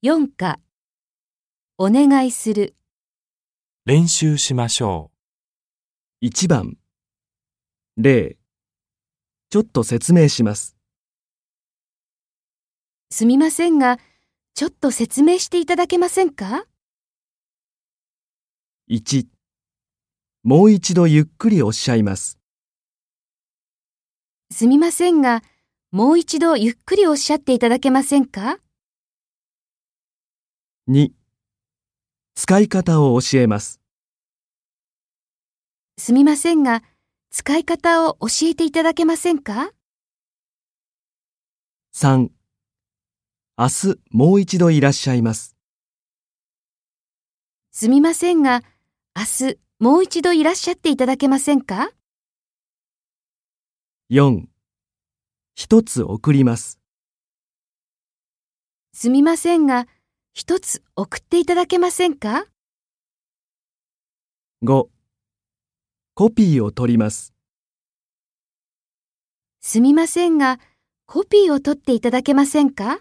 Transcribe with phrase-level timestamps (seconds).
[0.00, 0.60] 4課。
[1.76, 2.76] お願いする。
[3.84, 5.10] 練習しましょ
[6.22, 6.78] 1番。
[7.96, 8.36] 例。
[9.50, 10.76] ちょっと説明します。
[13.10, 13.98] すみませんが
[14.54, 16.64] ちょっと説明していただけませんか
[18.88, 19.26] ？1
[20.44, 22.38] もう一度ゆっくりおっしゃいます。
[24.52, 25.42] すみませんが
[25.90, 28.60] もう一度ゆっくりおっしゃっていただけませんか？
[30.90, 31.10] 2
[32.34, 33.78] 使い方を教えます。
[35.98, 36.82] すみませんが
[37.30, 39.70] 使い方を教えていただけませんか
[41.94, 42.30] ？3
[43.58, 45.56] 明日もう一度いらっしゃいます。
[47.70, 48.62] すみませんが
[49.14, 51.90] 明日もう一度いらっしゃっていただけませんか
[54.10, 54.46] ？4
[55.54, 56.80] 一つ送ります。
[58.94, 59.86] すみませんが
[60.34, 62.44] 一つ送っていただけませんか
[64.62, 64.88] ？5
[66.14, 67.32] コピーを取ります。
[69.60, 70.58] すみませんが
[71.06, 73.00] コピーを取っていただけませんか？